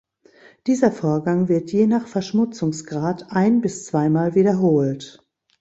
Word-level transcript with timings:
Dieser 0.65 0.91
Vorgang 0.91 1.47
wird 1.47 1.71
je 1.71 1.85
nach 1.85 2.07
Verschmutzungsgrad 2.07 3.27
ein- 3.29 3.61
bis 3.61 3.85
zweimal 3.85 4.33
wiederholt. 4.33 5.23